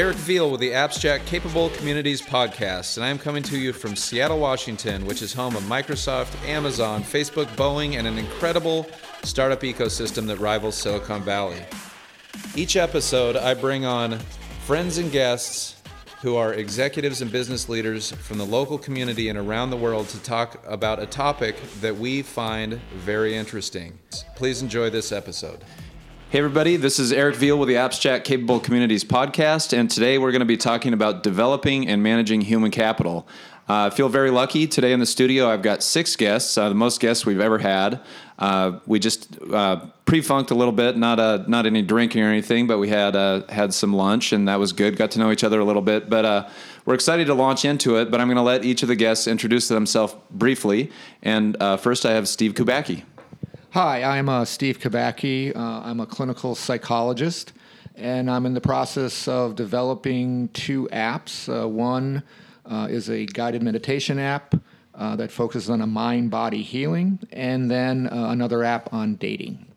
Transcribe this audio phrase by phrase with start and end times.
[0.00, 3.94] Eric Veal with the Abstract Capable Communities podcast, and I am coming to you from
[3.94, 8.86] Seattle, Washington, which is home of Microsoft, Amazon, Facebook, Boeing, and an incredible
[9.24, 11.62] startup ecosystem that rivals Silicon Valley.
[12.56, 14.18] Each episode, I bring on
[14.64, 15.82] friends and guests
[16.22, 20.22] who are executives and business leaders from the local community and around the world to
[20.22, 23.98] talk about a topic that we find very interesting.
[24.34, 25.62] Please enjoy this episode.
[26.30, 30.30] Hey, everybody, this is Eric Veal with the Abstract Capable Communities podcast, and today we're
[30.30, 33.26] going to be talking about developing and managing human capital.
[33.68, 35.48] Uh, I feel very lucky today in the studio.
[35.48, 37.98] I've got six guests, uh, the most guests we've ever had.
[38.38, 42.68] Uh, we just uh, pre-funked a little bit, not a, not any drinking or anything,
[42.68, 44.96] but we had uh, had some lunch, and that was good.
[44.96, 46.48] Got to know each other a little bit, but uh,
[46.84, 48.08] we're excited to launch into it.
[48.08, 50.92] But I'm going to let each of the guests introduce themselves briefly.
[51.24, 53.02] And first, I have Steve Kubacki.
[53.72, 55.54] Hi, I'm uh, Steve Kubacki.
[55.54, 57.52] Uh, I'm a clinical psychologist,
[57.94, 61.48] and I'm in the process of developing two apps.
[61.48, 62.24] Uh, one
[62.66, 64.56] uh, is a guided meditation app
[64.96, 69.69] uh, that focuses on a mind body healing, and then uh, another app on dating.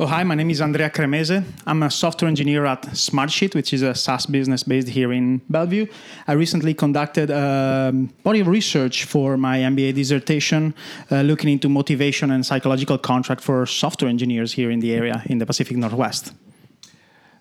[0.00, 1.44] Oh, hi, my name is Andrea Cremese.
[1.66, 5.86] I'm a software engineer at Smartsheet, which is a SaaS business based here in Bellevue.
[6.26, 10.74] I recently conducted a body of research for my MBA dissertation
[11.10, 15.38] uh, looking into motivation and psychological contract for software engineers here in the area in
[15.38, 16.32] the Pacific Northwest.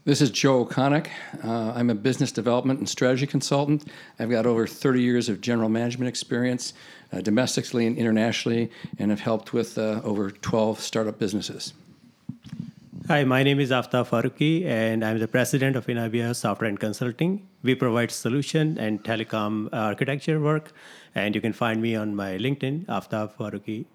[0.05, 1.09] This is Joe O'Connick.
[1.43, 3.83] Uh, I'm a business development and strategy consultant.
[4.19, 6.73] I've got over 30 years of general management experience
[7.11, 11.73] uh, domestically and internationally, and have helped with uh, over 12 startup businesses.
[13.09, 17.47] Hi, my name is Aftab Farooqi, and I'm the president of Inabia Software and Consulting.
[17.63, 20.73] We provide solution and telecom architecture work,
[21.15, 23.85] and you can find me on my LinkedIn, Aftab Farooqi.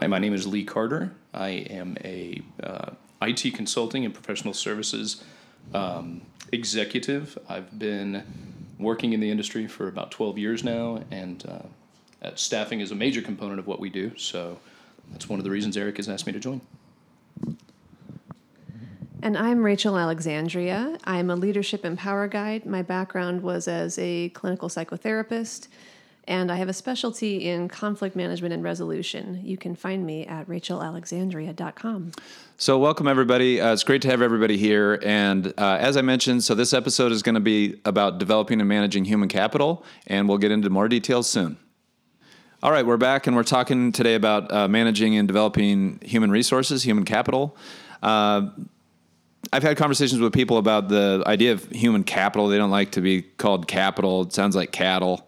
[0.00, 1.12] Hi, my name is Lee Carter.
[1.32, 2.90] I am a uh,
[3.22, 5.22] IT consulting and professional services
[5.72, 7.38] um, executive.
[7.48, 8.24] I've been
[8.80, 13.22] working in the industry for about 12 years now, and uh, staffing is a major
[13.22, 14.16] component of what we do.
[14.16, 14.58] So
[15.12, 16.60] that's one of the reasons Eric has asked me to join.
[19.22, 20.96] And I'm Rachel Alexandria.
[21.04, 22.64] I'm a leadership and power guide.
[22.64, 25.68] My background was as a clinical psychotherapist,
[26.26, 29.40] and I have a specialty in conflict management and resolution.
[29.44, 32.12] You can find me at rachelalexandria.com.
[32.56, 33.60] So, welcome everybody.
[33.60, 34.98] Uh, it's great to have everybody here.
[35.04, 38.68] And uh, as I mentioned, so this episode is going to be about developing and
[38.68, 41.58] managing human capital, and we'll get into more details soon.
[42.62, 46.82] All right, we're back, and we're talking today about uh, managing and developing human resources,
[46.82, 47.56] human capital.
[48.02, 48.50] Uh,
[49.50, 52.48] I've had conversations with people about the idea of human capital.
[52.48, 54.20] They don't like to be called capital.
[54.24, 55.26] It sounds like cattle.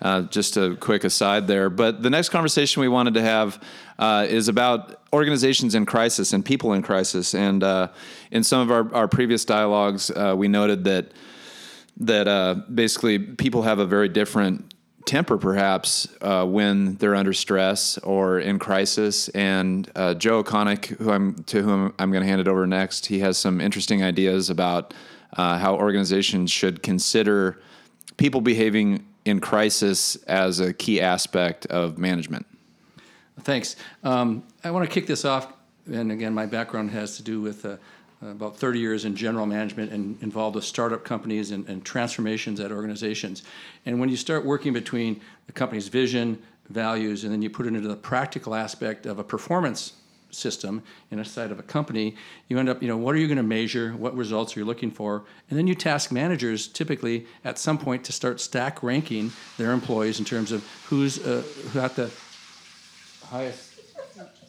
[0.00, 1.68] Uh, just a quick aside there.
[1.68, 3.60] But the next conversation we wanted to have
[3.98, 7.34] uh, is about organizations in crisis and people in crisis.
[7.34, 7.88] And uh,
[8.30, 11.10] in some of our, our previous dialogues, uh, we noted that
[12.00, 14.72] that basically people have a very different
[15.08, 19.30] temper perhaps uh, when they're under stress or in crisis.
[19.30, 23.06] And uh, Joe O'Connick, who I'm to whom I'm going to hand it over next,
[23.06, 24.92] he has some interesting ideas about
[25.32, 27.58] uh, how organizations should consider
[28.18, 32.46] people behaving in crisis as a key aspect of management.
[33.40, 33.76] Thanks.
[34.04, 35.52] Um, I want to kick this off,
[35.86, 37.76] and again, my background has to do with uh,
[38.20, 42.72] about 30 years in general management and involved with startup companies and, and, transformations at
[42.72, 43.44] organizations.
[43.86, 47.74] And when you start working between the company's vision, values, and then you put it
[47.74, 49.92] into the practical aspect of a performance
[50.30, 52.16] system inside of a company,
[52.48, 53.92] you end up, you know, what are you going to measure?
[53.92, 55.24] What results are you looking for?
[55.48, 60.18] And then you task managers typically at some point to start stack ranking their employees
[60.18, 61.42] in terms of who's uh,
[61.72, 62.10] who at the
[63.26, 63.67] highest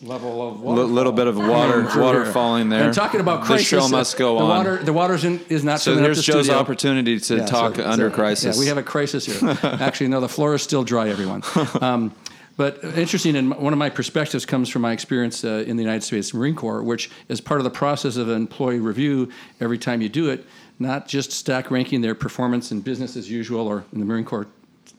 [0.01, 0.81] level of water.
[0.81, 2.85] A little bit of water, water falling there.
[2.85, 4.49] And talking about crisis, the show must go the on.
[4.49, 5.79] Water, the water is not.
[5.81, 6.59] So here's Joe's studio.
[6.59, 8.55] opportunity to yeah, talk so, under so, crisis.
[8.55, 9.57] Yeah, we have a crisis here.
[9.63, 11.43] Actually, no, the floor is still dry, everyone.
[11.81, 12.13] Um,
[12.57, 16.03] but interesting, and one of my perspectives comes from my experience uh, in the United
[16.03, 19.29] States Marine Corps, which is part of the process of an employee review.
[19.61, 20.45] Every time you do it,
[20.77, 24.47] not just stack ranking their performance in business as usual or in the Marine Corps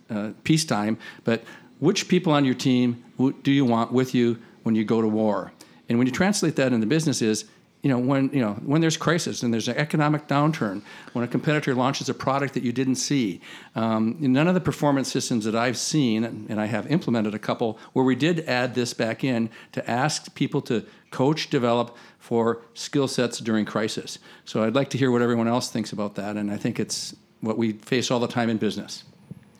[0.09, 1.43] uh, peacetime, but
[1.81, 3.05] which people on your team
[3.43, 5.53] do you want with you when you go to war?
[5.89, 7.47] And when you translate that into business is,
[7.83, 10.83] you know, when you know when there's crisis and there's an economic downturn,
[11.15, 13.41] when a competitor launches a product that you didn't see,
[13.75, 17.79] um, none of the performance systems that I've seen, and I have implemented a couple
[17.95, 23.09] where we did add this back in to ask people to coach, develop for skill
[23.09, 24.19] sets during crisis.
[24.45, 27.17] So I'd like to hear what everyone else thinks about that, and I think it's
[27.41, 29.05] what we face all the time in business.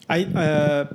[0.09, 0.93] I uh,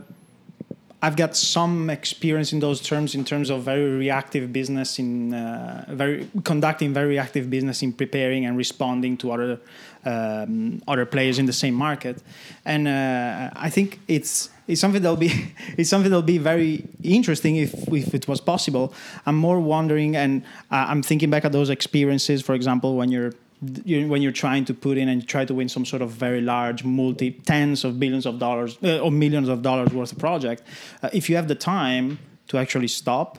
[1.02, 5.84] I've got some experience in those terms in terms of very reactive business in uh,
[5.88, 9.60] very conducting very reactive business in preparing and responding to other
[10.04, 12.22] um, other players in the same market,
[12.64, 17.56] and uh, I think it's it's something that'll be it's something that'll be very interesting
[17.56, 18.94] if if it was possible.
[19.26, 23.32] I'm more wondering, and uh, I'm thinking back at those experiences, for example, when you're
[23.32, 26.40] you, when you're trying to put in and try to win some sort of very
[26.40, 30.62] large multi tens of billions of dollars uh, or millions of dollars worth of project
[31.02, 32.18] uh, if you have the time
[32.48, 33.38] to actually stop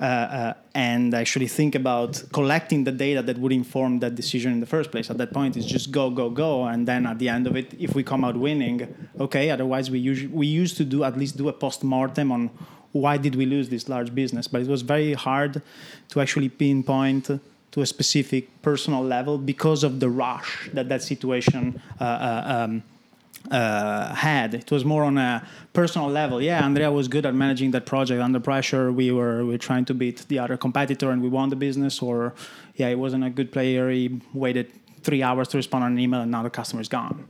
[0.00, 4.60] uh, uh, and actually think about collecting the data that would inform that decision in
[4.60, 7.28] the first place at that point it's just go go go and then at the
[7.28, 10.84] end of it if we come out winning okay otherwise we usually we used to
[10.84, 12.50] do at least do a post-mortem on
[12.92, 15.60] why did we lose this large business but it was very hard
[16.08, 17.30] to actually pinpoint
[17.72, 22.82] to a specific personal level because of the rush that that situation uh, uh, um,
[23.50, 24.54] uh, had.
[24.54, 26.40] It was more on a personal level.
[26.40, 28.92] Yeah, Andrea was good at managing that project under pressure.
[28.92, 32.00] We were we were trying to beat the other competitor and we won the business.
[32.00, 32.34] Or
[32.76, 33.90] yeah, he wasn't a good player.
[33.90, 34.70] He waited
[35.02, 37.26] three hours to respond on an email and now the customer is gone.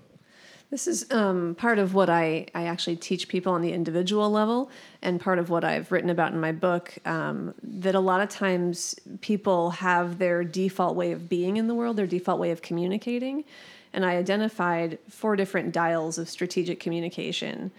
[0.73, 4.71] This is um, part of what I, I actually teach people on the individual level,
[5.03, 6.97] and part of what I've written about in my book.
[7.05, 11.75] Um, that a lot of times people have their default way of being in the
[11.75, 13.45] world, their default way of communicating.
[13.93, 17.71] And I identified four different dials of strategic communication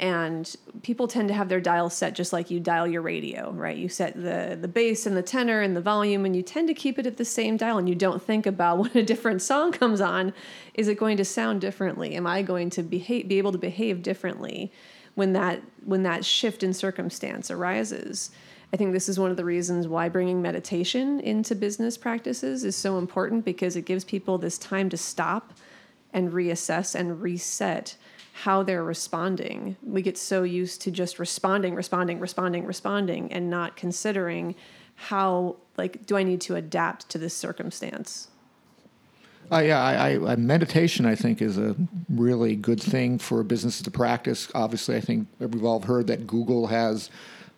[0.00, 3.76] and people tend to have their dial set just like you dial your radio right?
[3.76, 6.74] You set the the bass and the tenor and the volume and you tend to
[6.74, 9.72] keep it at the same dial and you don't think about when a different song
[9.72, 10.32] comes on.
[10.74, 12.14] Is it going to sound differently?
[12.14, 14.72] Am i going to behave be able to behave differently
[15.14, 18.30] when that when that shift in circumstance arises?
[18.72, 22.76] I think this is one of the reasons why bringing meditation into business practices is
[22.76, 25.54] so important because it gives people this time to stop
[26.12, 27.96] and reassess and reset
[28.42, 29.76] how they're responding.
[29.82, 34.54] We get so used to just responding, responding, responding, responding, and not considering
[34.94, 38.28] how, like, do I need to adapt to this circumstance?
[39.50, 41.74] Uh, yeah, I, I, meditation I think is a
[42.08, 44.48] really good thing for businesses to practice.
[44.54, 47.10] Obviously, I think we've all heard that Google has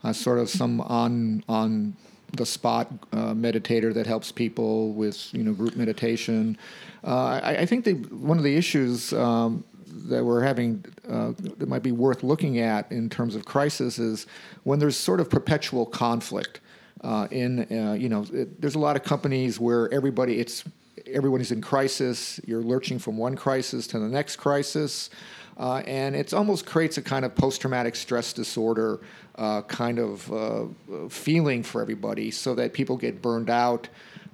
[0.03, 1.95] uh, sort of some on on
[2.37, 6.57] the spot uh, meditator that helps people with you know group meditation.
[7.03, 9.65] Uh, I, I, think the, one of the issues um,
[10.09, 14.27] that we're having uh, that might be worth looking at in terms of crisis is
[14.65, 16.61] when there's sort of perpetual conflict.
[17.03, 20.65] Uh, in uh, you know, it, there's a lot of companies where everybody it's
[21.07, 22.41] everyone is in crisis.
[22.47, 25.11] You're lurching from one crisis to the next crisis,
[25.57, 29.01] uh, and it almost creates a kind of post-traumatic stress disorder
[29.37, 30.65] uh, kind of uh,
[31.09, 33.89] feeling for everybody, so that people get burned out.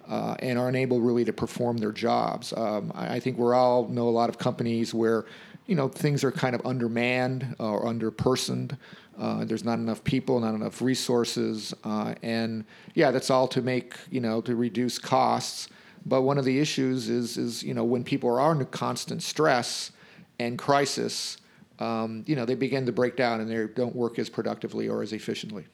[0.08, 2.53] Uh, and aren't able really to perform their jobs.
[2.56, 5.26] Um, I, I, think we all know a lot of companies where
[5.67, 8.79] you know, things are kind of undermanned or underpersoned.
[9.19, 12.64] Uh, there's not enough people, not enough resources, uh, and
[12.94, 15.69] yeah, that's all to make you know to reduce costs.
[16.05, 19.91] But one of the issues is is you know when people are under constant stress
[20.38, 21.38] and crisis,
[21.79, 25.03] um, you know they begin to break down and they don't work as productively or
[25.03, 25.67] as efficiently.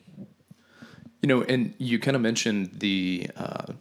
[1.21, 3.73] You know, and you kind of mentioned the uh,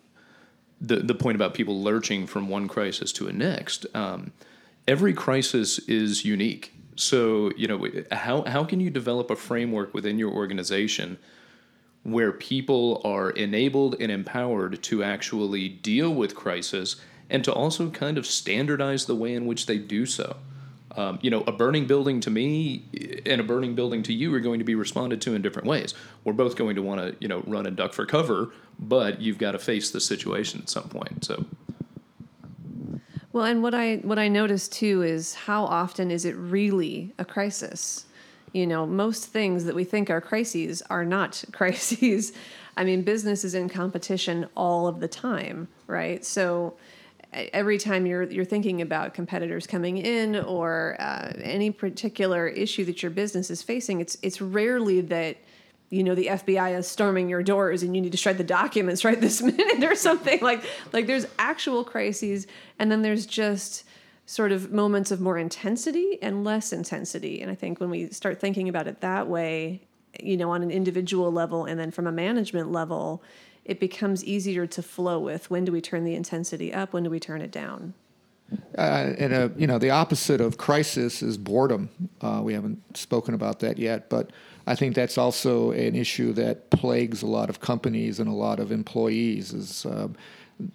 [0.81, 3.85] the the point about people lurching from one crisis to a next.
[3.93, 4.33] Um,
[4.87, 6.73] every crisis is unique.
[6.95, 11.17] So, you know, how, how can you develop a framework within your organization
[12.03, 16.97] where people are enabled and empowered to actually deal with crisis
[17.29, 20.37] and to also kind of standardize the way in which they do so?
[20.97, 22.83] Um, you know, a burning building to me
[23.25, 25.93] and a burning building to you are going to be responded to in different ways.
[26.25, 29.37] We're both going to want to, you know, run and duck for cover, but you've
[29.37, 31.23] got to face the situation at some point.
[31.23, 31.45] So,
[33.31, 37.23] well, and what I what I noticed too is how often is it really a
[37.23, 38.05] crisis?
[38.51, 42.33] You know, most things that we think are crises are not crises.
[42.75, 46.25] I mean, business is in competition all of the time, right?
[46.25, 46.73] So
[47.33, 53.01] every time you're you're thinking about competitors coming in or uh, any particular issue that
[53.01, 55.37] your business is facing, it's it's rarely that
[55.89, 59.05] you know the FBI is storming your doors and you need to shred the documents
[59.05, 60.39] right this minute or something.
[60.41, 62.47] Like like there's actual crises
[62.79, 63.85] and then there's just
[64.25, 67.41] sort of moments of more intensity and less intensity.
[67.41, 69.81] And I think when we start thinking about it that way
[70.19, 73.23] you know on an individual level and then from a management level
[73.65, 77.09] it becomes easier to flow with when do we turn the intensity up when do
[77.09, 77.93] we turn it down
[78.77, 81.89] uh, and a, you know the opposite of crisis is boredom
[82.21, 84.31] uh, we haven't spoken about that yet but
[84.67, 88.59] I think that's also an issue that plagues a lot of companies and a lot
[88.59, 89.53] of employees.
[89.53, 90.09] Is uh,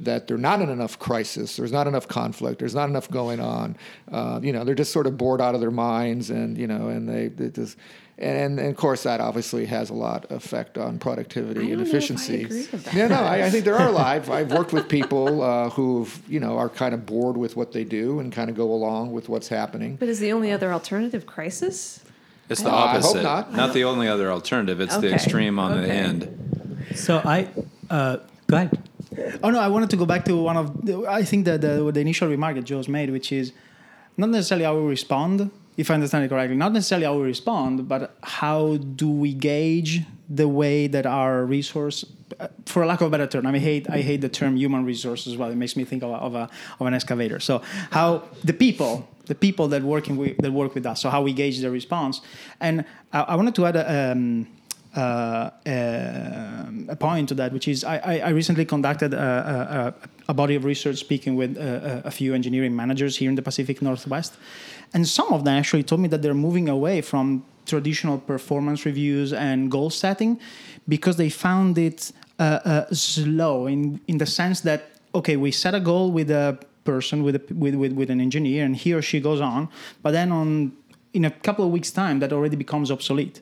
[0.01, 1.57] that they're not in enough crisis.
[1.57, 2.59] There's not enough conflict.
[2.59, 3.77] There's not enough going on.
[4.11, 6.89] Uh, you know, they're just sort of bored out of their minds, and you know,
[6.89, 7.77] and they, they just.
[8.19, 11.71] And, and of course, that obviously has a lot of effect on productivity I and
[11.71, 12.45] don't know if I efficiency.
[12.45, 12.95] agree with that.
[12.95, 14.07] Yeah, no, I, I think there are a lot.
[14.07, 17.73] I've, I've worked with people uh, who you know are kind of bored with what
[17.73, 19.97] they do and kind of go along with what's happening.
[19.97, 22.01] But is the only other alternative crisis?
[22.49, 23.23] It's the Uh, I hope opposite.
[23.53, 23.75] not.
[23.75, 24.81] the only other alternative.
[24.81, 26.87] It's the extreme on the end.
[26.95, 27.49] So I
[27.91, 28.79] uh, go ahead.
[29.43, 31.91] Oh no, I wanted to go back to one of the, I think that the,
[31.93, 33.53] the initial remark that Joe's made, which is
[34.17, 37.89] not necessarily how we respond, if I understand it correctly, not necessarily how we respond,
[37.89, 42.05] but how do we gauge the way that our resource,
[42.41, 44.85] uh, for lack of a better term, I mean, hate I hate the term human
[44.85, 45.51] resource as well.
[45.51, 46.49] It makes me think of, a, of, a,
[46.81, 47.41] of an excavator.
[47.41, 51.23] So how the people, the people that working with, that work with us, so how
[51.23, 52.21] we gauge their response,
[52.61, 54.13] and I, I wanted to add a.
[54.13, 54.49] Um,
[54.97, 60.09] uh, uh, a point to that, which is I, I, I recently conducted a, a,
[60.29, 63.83] a body of research speaking with a, a few engineering managers here in the Pacific
[63.83, 64.37] Northwest,
[64.95, 69.33] and some of them actually told me that they're moving away from traditional performance reviews
[69.33, 70.39] and goal setting
[70.89, 75.75] because they found it uh, uh, slow in in the sense that okay, we set
[75.75, 79.03] a goal with a person with, a, with with with an engineer, and he or
[79.03, 79.69] she goes on,
[80.03, 80.73] but then on
[81.17, 83.41] in a couple of weeks' time, that already becomes obsolete.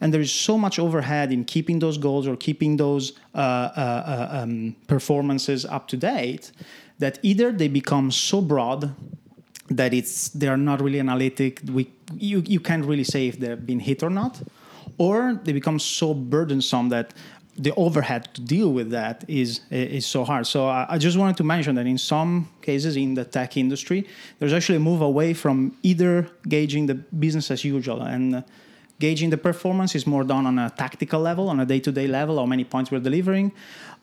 [0.00, 3.70] And there is so much overhead in keeping those goals or keeping those uh, uh,
[3.80, 6.52] uh, um, performances up to date
[6.98, 8.94] that either they become so broad
[9.68, 13.64] that it's they are not really analytic we you, you can't really say if they've
[13.64, 14.42] been hit or not
[14.98, 17.14] or they become so burdensome that
[17.56, 20.46] the overhead to deal with that is is so hard.
[20.46, 24.06] So I, I just wanted to mention that in some cases in the tech industry,
[24.38, 28.44] there's actually a move away from either gauging the business as usual and
[29.00, 32.46] gauging the performance is more done on a tactical level, on a day-to-day level, how
[32.46, 33.52] many points we're delivering,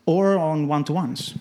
[0.05, 1.33] or on one-to-ones.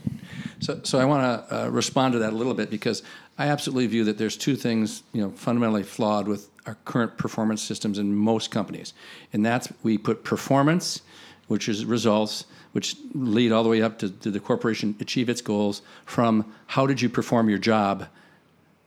[0.61, 3.03] So, so I want to uh, respond to that a little bit because
[3.39, 7.63] I absolutely view that there's two things, you know, fundamentally flawed with our current performance
[7.63, 8.93] systems in most companies,
[9.33, 11.01] and that's we put performance,
[11.51, 15.43] which is results, which lead all the way up to, to the corporation achieve its
[15.43, 18.07] goals, from how did you perform your job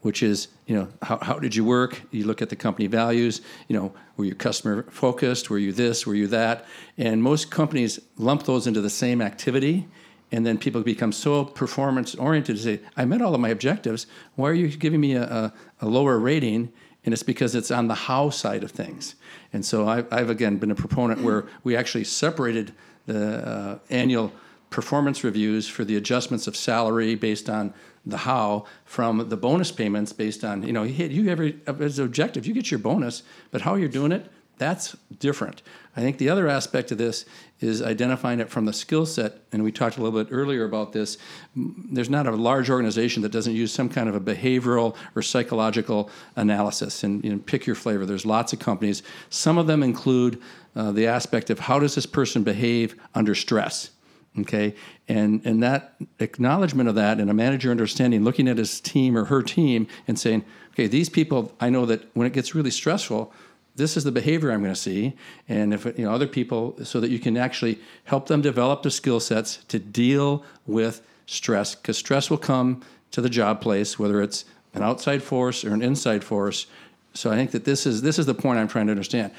[0.03, 2.01] which is you know how, how did you work?
[2.12, 5.50] You look at the company values you know were you customer focused?
[5.50, 6.05] Were you this?
[6.05, 6.65] Were you that?
[6.98, 9.88] And most companies lump those into the same activity
[10.32, 14.05] and then people become so performance oriented to say i met all of my objectives.
[14.36, 16.72] Why are you giving me a, a, a lower rating
[17.05, 19.15] and it's because it's on the how side of things.
[19.51, 22.74] And so I, i've again been a proponent where we actually separated
[23.05, 24.31] the uh, annual
[24.69, 27.74] performance reviews for the adjustments of salary based on
[28.05, 32.53] the how from the bonus payments based on you know you every as objective you
[32.53, 35.62] get your bonus but how you're doing it that's different.
[35.95, 37.25] I think the other aspect of this
[37.60, 40.91] is identifying it from the skill set and we talked a little bit earlier about
[40.91, 41.17] this.
[41.55, 46.10] There's not a large organization that doesn't use some kind of a behavioral or psychological
[46.36, 47.03] analysis.
[47.03, 48.05] And pick your flavor.
[48.05, 49.03] There's lots of companies.
[49.29, 50.41] Some of them include
[50.75, 53.91] uh, the aspect of how does this person behave under stress
[54.39, 54.75] okay?
[55.07, 59.25] And and that acknowledgement of that and a manager understanding looking at his team or
[59.25, 63.33] her team and saying okay these people i know that when it gets really stressful
[63.75, 65.13] this is the behavior i'm going to see
[65.49, 68.91] and if you know other people so that you can actually help them develop the
[68.91, 74.21] skill sets to deal with stress because stress will come to the job place whether
[74.21, 76.67] it's an outside force or an inside force.
[77.13, 79.31] So i think that this is this is the point i'm trying to understand.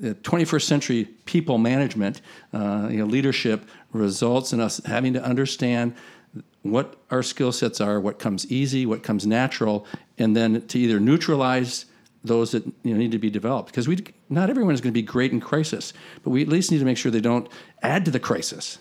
[0.00, 2.20] The 21st century people management,
[2.52, 5.94] uh, you know, leadership results in us having to understand
[6.62, 9.86] what our skill sets are, what comes easy, what comes natural,
[10.18, 11.86] and then to either neutralize
[12.28, 13.70] those that you know, need to be developed.
[13.70, 15.92] Because we, not everyone is going to be great in crisis,
[16.22, 17.48] but we at least need to make sure they don't
[17.82, 18.78] add to the crisis.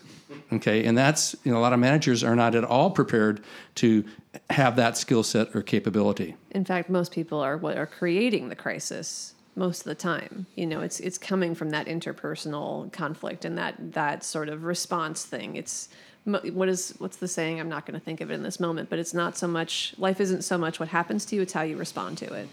[0.52, 3.42] Okay, and that's you know a lot of managers are not at all prepared
[3.76, 4.06] to
[4.50, 6.36] have that skill set or capability.
[6.52, 10.46] In fact, most people are what are creating the crisis most of the time.
[10.56, 15.26] You know, it's it's coming from that interpersonal conflict and that that sort of response
[15.26, 15.56] thing.
[15.56, 15.90] It's
[16.24, 17.60] what is what's the saying?
[17.60, 19.96] I'm not going to think of it in this moment, but it's not so much
[19.98, 22.48] life isn't so much what happens to you; it's how you respond to it.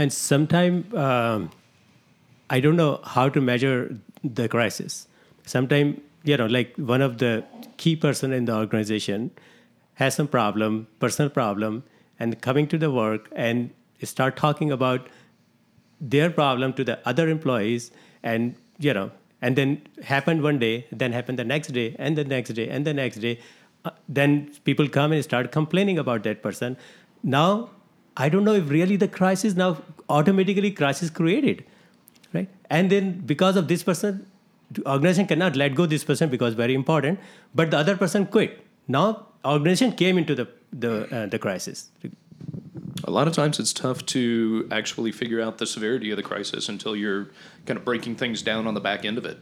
[0.00, 1.50] And sometimes um,
[2.48, 5.06] I don't know how to measure the crisis.
[5.44, 7.44] Sometimes you know, like one of the
[7.76, 9.30] key person in the organization
[9.94, 11.82] has some problem, personal problem,
[12.18, 13.70] and coming to the work and
[14.02, 15.08] start talking about
[16.00, 17.90] their problem to the other employees
[18.22, 19.10] and you know
[19.42, 22.86] and then happened one day then happened the next day and the next day and
[22.86, 23.38] the next day
[23.84, 26.74] uh, then people come and start complaining about that person
[27.22, 27.68] now
[28.16, 29.76] i don't know if really the crisis now
[30.08, 31.64] automatically crisis created
[32.32, 34.26] right and then because of this person
[34.86, 37.18] organization cannot let go this person because very important
[37.54, 41.90] but the other person quit now organization came into the the uh, the crisis.
[43.04, 46.68] A lot of times it's tough to actually figure out the severity of the crisis
[46.68, 47.28] until you're
[47.66, 49.38] kind of breaking things down on the back end of it.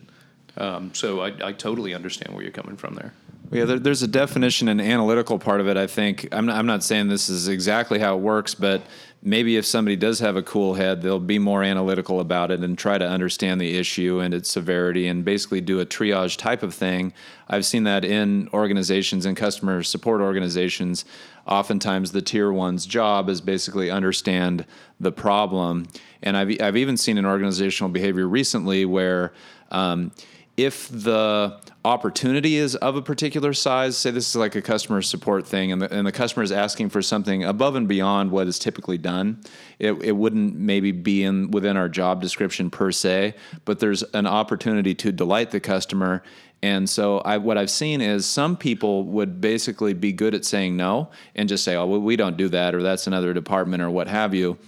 [0.57, 3.13] Um, so I, I totally understand where you're coming from there.
[3.51, 5.77] Yeah, there, there's a definition and analytical part of it.
[5.77, 8.83] I think I'm not, I'm not saying this is exactly how it works, but
[9.23, 12.77] maybe if somebody does have a cool head, they'll be more analytical about it and
[12.77, 16.75] try to understand the issue and its severity and basically do a triage type of
[16.75, 17.15] thing.
[17.49, 21.07] I've seen that in organizations and customer support organizations.
[21.47, 24.67] Oftentimes, the tier one's job is basically understand
[25.01, 25.87] the problem,
[26.23, 29.33] and I've I've even seen an organizational behavior recently where.
[29.71, 30.13] Um,
[30.59, 35.47] if the opportunity is of a particular size, say this is like a customer support
[35.47, 38.59] thing, and the, and the customer is asking for something above and beyond what is
[38.59, 39.41] typically done,
[39.79, 43.35] it, it wouldn't maybe be in within our job description per se,
[43.65, 46.25] but there's an opportunity to delight the customer.
[46.61, 50.77] And so, I, what I've seen is some people would basically be good at saying
[50.77, 53.91] no and just say, "Oh, well, we don't do that," or "That's another department," or
[53.91, 54.59] what have you.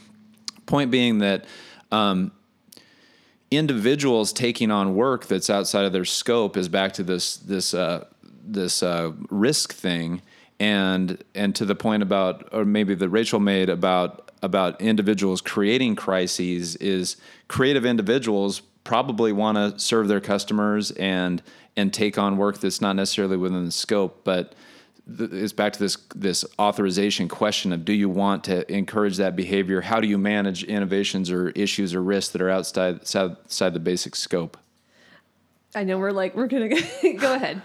[0.66, 1.46] Point being that
[1.90, 2.30] um,
[3.50, 8.04] individuals taking on work that's outside of their scope is back to this this uh,
[8.22, 10.22] this uh, risk thing,
[10.58, 15.96] and and to the point about or maybe that Rachel made about about individuals creating
[15.96, 17.16] crises is
[17.48, 21.42] creative individuals probably want to serve their customers and
[21.76, 24.54] and take on work that's not necessarily within the scope, but
[25.08, 29.80] it's back to this this authorization question of do you want to encourage that behavior?
[29.80, 34.14] How do you manage innovations or issues or risks that are outside outside the basic
[34.16, 34.56] scope?
[35.74, 36.68] I know we're like we're gonna
[37.18, 37.62] go ahead.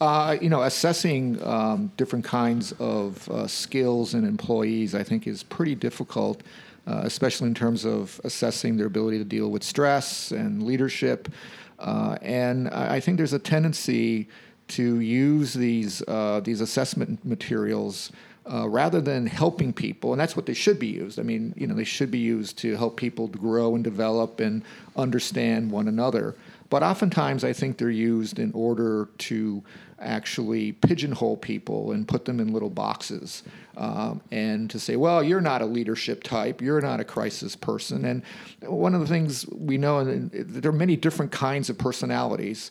[0.00, 5.42] Uh, you know, assessing um, different kinds of uh, skills and employees, I think, is
[5.42, 6.42] pretty difficult,
[6.86, 11.28] uh, especially in terms of assessing their ability to deal with stress and leadership.
[11.80, 14.28] Uh, and I think there's a tendency
[14.68, 18.12] to use these uh, these assessment materials
[18.50, 21.18] uh, rather than helping people, and that's what they should be used.
[21.18, 24.62] I mean, you know, they should be used to help people grow and develop and
[24.96, 26.34] understand one another.
[26.70, 29.62] But oftentimes, I think they're used in order to
[30.00, 33.42] actually pigeonhole people and put them in little boxes,
[33.76, 38.04] um, and to say, well, you're not a leadership type, you're not a crisis person.
[38.04, 38.22] And
[38.62, 42.70] one of the things we know, and there are many different kinds of personalities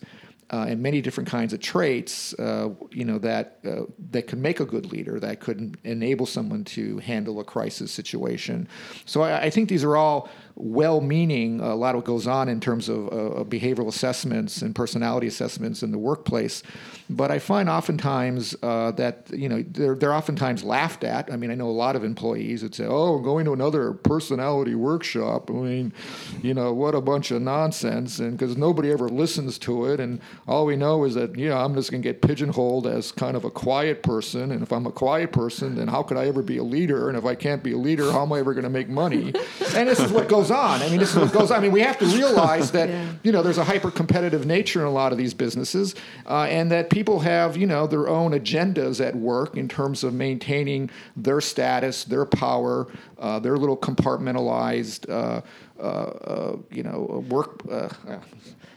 [0.52, 3.82] uh, and many different kinds of traits, uh, you know, that uh,
[4.12, 8.68] that could make a good leader, that could enable someone to handle a crisis situation.
[9.06, 11.60] So I, I think these are all well-meaning.
[11.60, 15.84] A lot of what goes on in terms of uh, behavioral assessments and personality assessments
[15.84, 16.64] in the workplace,
[17.10, 21.32] but I find oftentimes uh, that you know they're they're oftentimes laughed at.
[21.32, 24.76] I mean, I know a lot of employees that say, "Oh, going to another personality
[24.76, 25.94] workshop." I mean,
[26.42, 30.20] you know, what a bunch of nonsense, and because nobody ever listens to it, and
[30.48, 33.38] all we know is that you know I'm just going to get pigeonholed as kind
[33.38, 36.42] of a quiet person, and if I'm a quiet person, then how could I ever
[36.42, 37.10] be a leader?
[37.10, 39.34] And if I can't be a leader, how am I ever going to make money?
[39.76, 40.82] and this is what goes on.
[40.82, 41.60] I mean, this is what goes on.
[41.60, 43.14] I mean, we have to realize that yeah.
[43.24, 46.72] you know there's a hyper competitive nature in a lot of these businesses, uh, and
[46.72, 51.42] that people have, you know, their own agendas at work in terms of maintaining their
[51.42, 52.88] status, their power,
[53.20, 55.42] uh, their little compartmentalized, uh,
[55.80, 57.62] uh, uh you know, work.
[57.70, 57.90] Uh,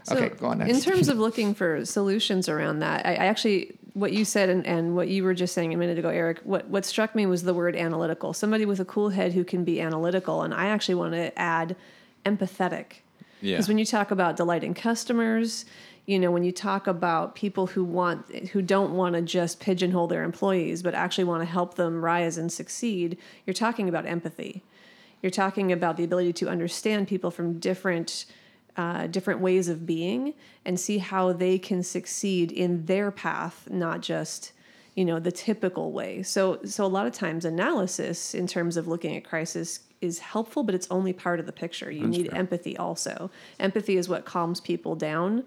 [0.04, 0.72] so okay, go on next.
[0.72, 4.66] In terms of looking for solutions around that, I, I actually what you said and,
[4.66, 7.42] and what you were just saying a minute ago, Eric, what, what struck me was
[7.42, 8.32] the word analytical.
[8.32, 10.42] Somebody with a cool head who can be analytical.
[10.42, 11.76] And I actually want to add
[12.24, 13.02] empathetic.
[13.40, 13.68] Because yeah.
[13.68, 15.64] when you talk about delighting customers,
[16.06, 20.08] you know when you talk about people who want who don't want to just pigeonhole
[20.08, 24.62] their employees but actually want to help them rise and succeed you're talking about empathy
[25.22, 28.24] you're talking about the ability to understand people from different
[28.80, 30.32] uh, different ways of being
[30.64, 34.52] and see how they can succeed in their path not just
[34.94, 36.22] you know the typical way.
[36.22, 40.62] So so a lot of times analysis in terms of looking at crisis is helpful
[40.62, 41.90] but it's only part of the picture.
[41.90, 42.38] You That's need fair.
[42.38, 43.30] empathy also.
[43.58, 45.44] Empathy is what calms people down.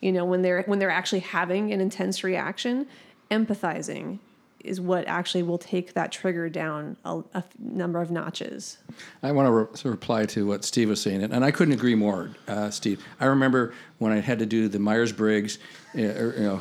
[0.00, 2.86] You know when they're when they're actually having an intense reaction
[3.30, 4.20] empathizing
[4.64, 8.78] is what actually will take that trigger down a, a number of notches.
[9.22, 11.94] I want to, re- to, reply to what Steve was saying, and I couldn't agree
[11.94, 13.04] more, uh, Steve.
[13.20, 15.58] I remember when I had to do the Myers Briggs,
[15.94, 16.60] uh, you know,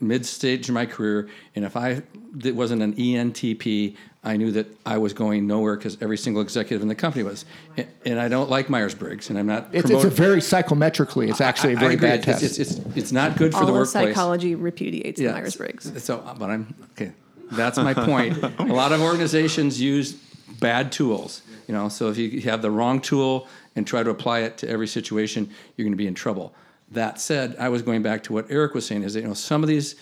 [0.00, 2.02] mid stage of my career, and if I
[2.44, 6.82] it wasn't an ENTP, I knew that I was going nowhere because every single executive
[6.82, 7.44] in the company was.
[7.76, 9.68] And, and I don't like Myers Briggs, and I'm not.
[9.72, 11.30] It's, it's, a very psychometrically.
[11.30, 12.42] It's actually a very bad test.
[12.42, 14.14] It's, it's, it's, not good for All the workplace.
[14.14, 16.04] psychology repudiates yeah, Myers Briggs.
[16.04, 17.12] So, but I'm okay.
[17.52, 18.42] That's my point.
[18.58, 20.12] a lot of organizations use
[20.60, 21.42] bad tools.
[21.66, 24.68] You know, so if you have the wrong tool and try to apply it to
[24.68, 26.54] every situation, you're going to be in trouble.
[26.90, 29.34] That said, I was going back to what Eric was saying: is that you know
[29.34, 29.96] some of these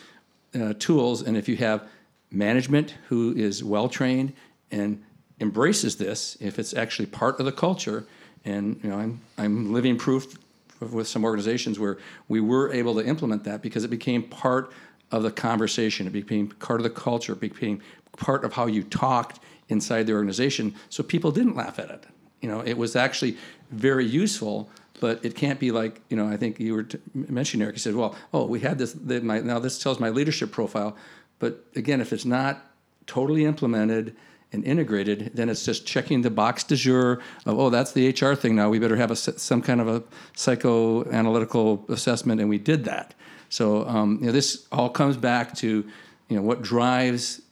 [0.55, 1.89] uh, tools, and if you have
[2.31, 4.33] management who is well trained
[4.71, 5.03] and
[5.41, 8.07] embraces this, if it's actually part of the culture,
[8.45, 10.39] and you know, I'm I'm living proof
[10.81, 14.73] with some organizations where we were able to implement that because it became part
[15.11, 17.81] of the conversation, it became part of the culture, it became
[18.17, 22.05] part of how you talked inside the organization, so people didn't laugh at it.
[22.41, 23.37] You know, it was actually
[23.71, 26.29] very useful but it can't be like you know.
[26.29, 27.77] I think you were t- mentioning Eric.
[27.77, 28.95] You said, "Well, oh, we had this.
[28.95, 30.97] My, now this tells my leadership profile."
[31.39, 32.65] But again, if it's not
[33.07, 34.17] totally implemented
[34.53, 38.35] and integrated, then it's just checking the box de jour of, "Oh, that's the HR
[38.35, 38.69] thing now.
[38.71, 40.03] We better have a, some kind of a
[40.35, 43.15] psychoanalytical assessment," and we did that.
[43.49, 45.85] So um, you know, this all comes back to
[46.29, 47.43] you know what drives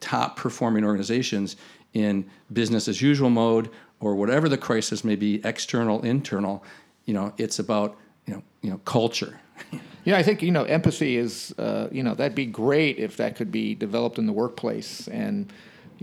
[0.00, 1.56] top performing organizations
[1.94, 6.64] in business as usual mode or whatever the crisis may be, external, internal
[7.04, 9.38] you know, it's about you know, you know, culture.
[10.04, 13.36] Yeah, I think you know empathy is uh, you know that'd be great if that
[13.36, 15.52] could be developed in the workplace, and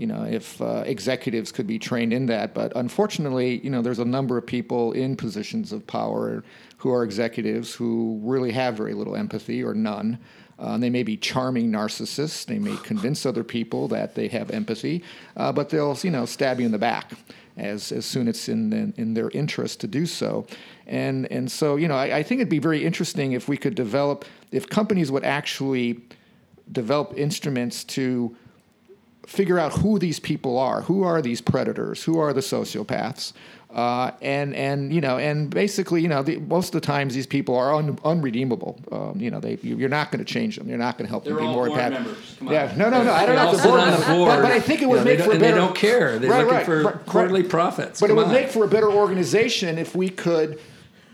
[0.00, 2.54] you know if uh, executives could be trained in that.
[2.54, 6.42] But unfortunately, you know, there's a number of people in positions of power
[6.78, 10.18] who are executives who really have very little empathy or none.
[10.58, 12.46] Uh, they may be charming narcissists.
[12.46, 15.04] They may convince other people that they have empathy,
[15.36, 17.12] uh, but they'll you know stab you in the back
[17.58, 20.46] as as soon as it's in in, in their interest to do so.
[20.90, 23.76] And, and so, you know, I, I think it'd be very interesting if we could
[23.76, 26.00] develop, if companies would actually
[26.72, 28.36] develop instruments to
[29.30, 33.32] figure out who these people are, who are these predators, who are the sociopaths,
[33.72, 37.28] uh, and and you know, and basically, you know, the, most of the times these
[37.28, 38.80] people are un, unredeemable.
[38.90, 40.68] Um, you know, they you're not going to change them.
[40.68, 42.00] You're not going to help They're them be more board empathic.
[42.00, 42.36] members.
[42.40, 42.78] Come Yeah, on.
[42.78, 43.12] no, no, no.
[43.12, 44.42] I don't They know if the sit board, on the but, board.
[44.42, 45.60] but I think it You would know, make they for a don't- and they better.
[45.60, 46.18] don't care.
[46.18, 47.06] They're Right, looking right, for right, right.
[47.06, 48.00] quarterly profits.
[48.00, 48.32] But it Come would on.
[48.32, 50.58] make for a better organization if we could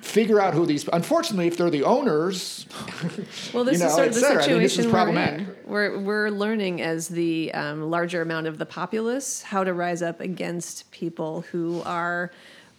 [0.07, 0.89] figure out who these.
[0.93, 2.67] Unfortunately, if they're the owners,
[3.53, 4.39] Well, this you know, is sort of the cetera.
[4.39, 5.41] I situation mean, this is we're problematic.
[5.41, 5.57] in.
[5.67, 10.21] We're we're learning as the um, larger amount of the populace how to rise up
[10.21, 12.31] against people who are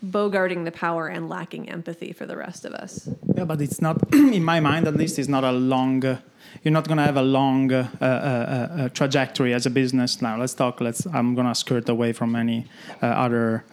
[0.05, 3.09] bogarting the power and lacking empathy for the rest of us.
[3.35, 6.05] Yeah, but it's not, in my mind at least, it's not a long.
[6.05, 6.19] Uh,
[6.63, 10.21] you're not going to have a long uh, uh, uh, uh, trajectory as a business.
[10.21, 10.79] Now, let's talk.
[10.81, 11.05] Let's.
[11.07, 12.65] I'm going to skirt away from any
[13.01, 13.63] uh, other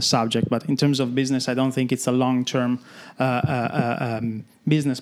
[0.00, 2.80] subject, but in terms of business, I don't think it's a long-term
[3.18, 5.00] um, business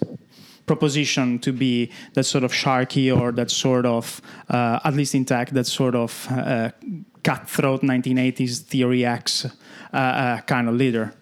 [0.66, 5.24] proposition to be that sort of sharky or that sort of, uh, at least in
[5.24, 6.70] tech, that sort of uh,
[7.22, 11.12] cutthroat 1980s theory X uh, uh, kind of leader.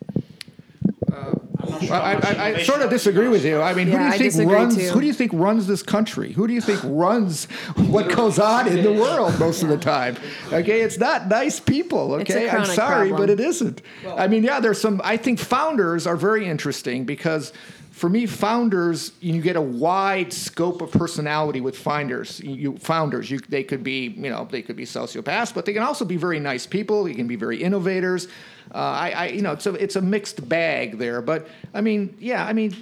[1.91, 3.61] I, I, I sort of disagree with you.
[3.61, 4.77] I mean, Yeah, who do you think disagree runs?
[4.77, 4.89] too.
[4.91, 6.33] Who do you think runs this country?
[6.33, 10.17] Who do you think runs what goes on in the world most of the time?
[10.53, 12.15] Okay, it's not nice people.
[12.15, 13.17] Okay, I'm sorry, problem.
[13.29, 13.83] but it isn't.
[14.17, 15.01] I mean, yeah, there's some.
[15.05, 17.53] I think founders are very interesting because.
[17.95, 22.41] For me, founders, you get a wide scope of personality with founders.
[22.41, 25.73] You, you founders, you, they could be, you know, they could be sociopaths, but they
[25.73, 27.05] can also be very nice people.
[27.05, 28.27] They can be very innovators.
[28.75, 31.23] Uh, I, I, you know, it's a, it's a mixed bag there.
[31.23, 32.75] But I mean, yeah, I mean,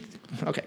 [0.45, 0.65] okay.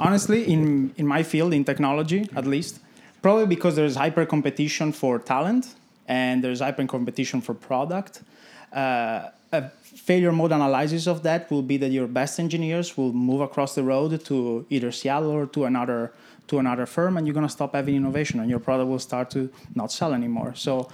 [0.00, 2.80] honestly in in my field in technology at least
[3.22, 5.74] probably because there's hyper competition for talent
[6.08, 8.22] and there's hyper competition for product
[8.72, 13.40] uh, a failure mode analysis of that will be that your best engineers will move
[13.40, 16.12] across the road to either seattle or to another
[16.48, 19.30] to another firm and you're going to stop having innovation and your product will start
[19.30, 20.88] to not sell anymore so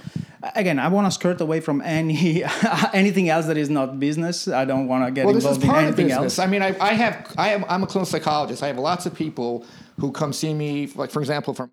[0.56, 2.42] again i want to skirt away from any
[2.92, 5.64] anything else that is not business i don't want to get Well, this is involved
[5.64, 6.38] in part of anything business.
[6.38, 8.62] else I mean, I, I have, I am, I'm a clinical psychologist.
[8.64, 9.64] I have lots of people
[10.00, 11.70] who come see me, like for example, from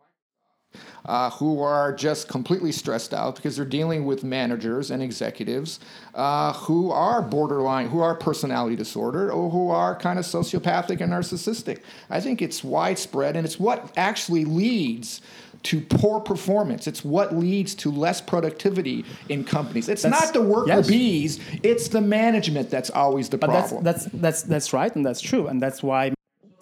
[1.06, 5.80] uh, who are just completely stressed out because they're dealing with managers and executives
[6.16, 11.12] uh, who are borderline, who are personality disordered, or who are kind of sociopathic and
[11.12, 11.82] narcissistic.
[12.10, 15.22] I think it's widespread, and it's what actually leads
[15.64, 16.88] to poor performance.
[16.88, 19.90] It's what leads to less productivity in companies.
[19.90, 20.88] It's That's- not the worker yes.
[20.88, 23.84] bees; it's the management that's always the But problem.
[23.84, 26.14] that's that's that's that's right, and that's true, and that's why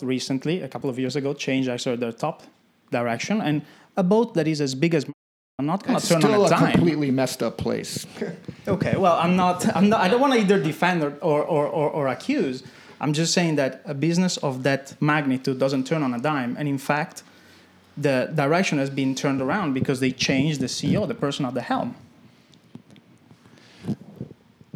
[0.02, 2.44] recently, a couple of years ago, changed actually their top
[2.92, 3.62] direction, and
[3.98, 5.06] a boat that is as big as
[5.58, 6.72] I'm not going to turn still on a a dime.
[6.72, 8.06] completely messed up place.
[8.68, 9.66] Okay, well, I'm not.
[9.76, 10.00] I'm not.
[10.00, 12.62] I don't want to either defend or, or, or, or, or accuse.
[13.02, 16.68] I'm just saying that a business of that magnitude doesn't turn on a dime, and
[16.68, 17.24] in fact,
[17.98, 21.62] the direction has been turned around because they changed the CEO, the person at the
[21.62, 21.96] helm.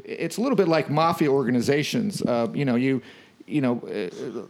[0.03, 2.21] it's a little bit like mafia organizations.
[2.21, 3.01] Uh, you know, you,
[3.45, 4.41] you know, uh,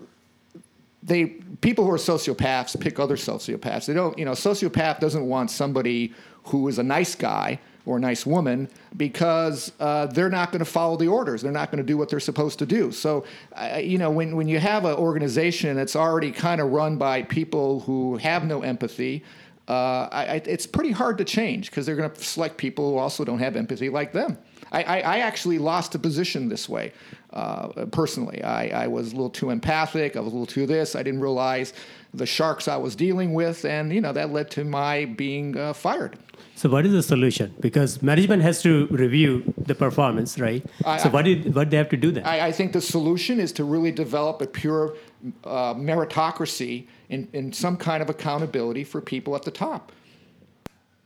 [1.06, 1.26] they
[1.62, 3.86] people who are sociopaths pick other sociopaths.
[3.86, 6.14] They don't, you know, sociopath doesn't want somebody
[6.46, 10.66] who is a nice guy or a nice woman because uh, they're not going to
[10.66, 11.42] follow the orders.
[11.42, 12.92] They're not going to do what they're supposed to do.
[12.92, 16.98] So, uh, you know, when, when you have an organization that's already kind of run
[16.98, 19.24] by people who have no empathy,
[19.68, 23.26] uh, I, it's pretty hard to change because they're going to select people who also
[23.26, 24.38] don't have empathy like them.
[24.72, 26.94] I, I, I actually lost a position this way
[27.34, 28.44] uh, personally.
[28.44, 30.16] I, I was a little too empathic.
[30.16, 30.96] I was a little too this.
[30.96, 31.74] I didn't realize
[32.14, 35.74] the sharks I was dealing with, and you know that led to my being uh,
[35.74, 36.18] fired.
[36.56, 37.54] So, what is the solution?
[37.60, 40.64] Because management has to review the performance, right?
[40.86, 42.24] I, so, what did what they have to do then?
[42.24, 44.96] I, I, think the solution is to really develop a pure
[45.44, 49.92] uh, meritocracy and some kind of accountability for people at the top.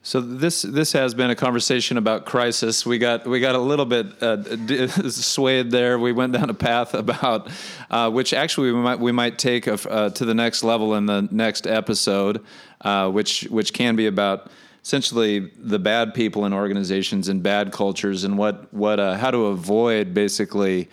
[0.08, 2.86] So this this has been a conversation about crisis.
[2.86, 6.00] We got we got a little bit uh, swayed there.
[6.00, 7.52] We went down a path about
[7.92, 11.08] uh, which actually we might we might take a, uh, to the next level in
[11.08, 12.42] the next episode,
[12.80, 14.50] uh, which which can be about
[14.82, 19.48] essentially the bad people in organizations and bad cultures and what what uh, how to
[19.48, 20.88] avoid basically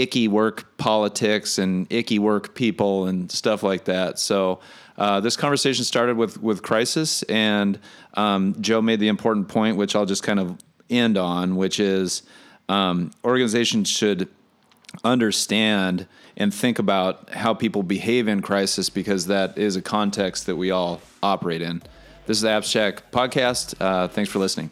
[0.00, 4.18] icky work politics and icky work people and stuff like that.
[4.18, 4.60] So.
[4.96, 7.78] Uh, this conversation started with with crisis, and
[8.14, 10.58] um, Joe made the important point, which I'll just kind of
[10.90, 12.24] end on, which is
[12.68, 14.28] um, organizations should
[15.04, 16.06] understand
[16.36, 20.70] and think about how people behave in crisis because that is a context that we
[20.70, 21.82] all operate in.
[22.26, 23.74] This is the Abstract Podcast.
[23.80, 24.70] Uh, thanks for listening.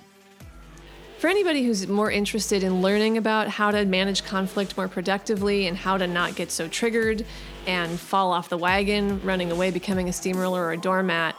[1.19, 5.77] For anybody who's more interested in learning about how to manage conflict more productively and
[5.77, 7.25] how to not get so triggered
[7.67, 11.35] and fall off the wagon, running away, becoming a steamroller or a doormat,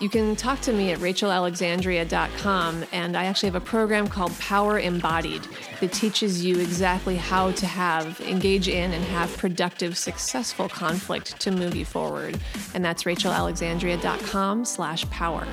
[0.00, 4.78] you can talk to me at rachelalexandria.com, and I actually have a program called Power
[4.78, 5.46] Embodied
[5.80, 11.50] that teaches you exactly how to have, engage in, and have productive, successful conflict to
[11.50, 12.40] move you forward.
[12.74, 15.46] And that's rachelalexandria.com slash power.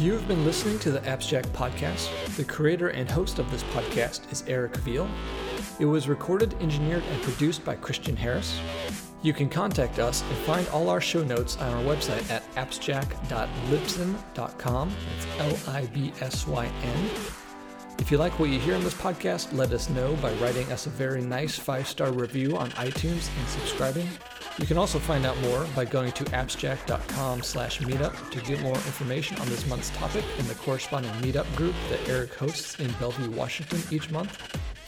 [0.00, 2.08] You have been listening to the Abstract Podcast.
[2.36, 5.06] The creator and host of this podcast is Eric Veal.
[5.78, 8.58] It was recorded, engineered, and produced by Christian Harris.
[9.20, 14.92] You can contact us and find all our show notes on our website at abstract.libsyn.com.
[15.36, 17.10] That's L I B S Y N.
[17.98, 20.86] If you like what you hear on this podcast, let us know by writing us
[20.86, 24.08] a very nice five star review on iTunes and subscribing.
[24.60, 28.74] You can also find out more by going to abstract.com slash meetup to get more
[28.74, 33.30] information on this month's topic in the corresponding meetup group that Eric hosts in Bellevue,
[33.30, 34.36] Washington each month.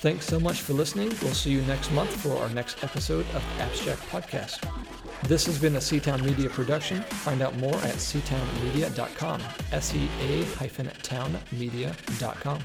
[0.01, 1.09] Thanks so much for listening.
[1.23, 4.69] We'll see you next month for our next episode of Abstract Podcast.
[5.27, 7.03] This has been a Seatown Media production.
[7.03, 9.41] Find out more at seatownmedia.com.
[9.73, 12.59] S E A hyphen townmedia.com.